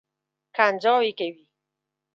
[0.55, 1.43] کنځاوې کوي.